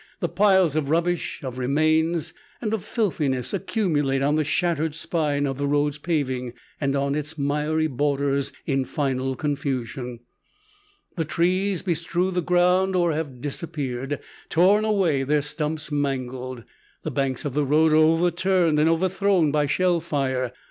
The 0.19 0.27
piles 0.29 0.75
of 0.75 0.89
rubbish, 0.89 1.41
of 1.43 1.59
remains 1.59 2.33
and 2.59 2.73
of 2.73 2.83
filthiness 2.83 3.53
accumulate 3.53 4.23
on 4.23 4.33
the 4.33 4.43
shattered 4.43 4.95
spine 4.95 5.45
of 5.45 5.59
the 5.59 5.67
road's 5.67 5.99
paving 5.99 6.53
and 6.79 6.95
on 6.95 7.13
its 7.13 7.37
miry 7.37 7.85
borders 7.85 8.51
in 8.65 8.83
final 8.83 9.35
confusion. 9.35 10.21
The 11.17 11.25
trees 11.25 11.83
bestrew 11.83 12.31
the 12.31 12.41
ground 12.41 12.95
or 12.95 13.13
have 13.13 13.41
disappeared, 13.41 14.19
torn 14.49 14.85
away, 14.85 15.21
their 15.21 15.43
stumps 15.43 15.91
mangled. 15.91 16.63
The 17.03 17.11
banks 17.11 17.45
of 17.45 17.53
the 17.53 17.63
road 17.63 17.91
are 17.93 17.97
overturned 17.97 18.79
and 18.79 18.89
overthrown 18.89 19.51
by 19.51 19.67
shell 19.67 19.99
fire. 19.99 20.51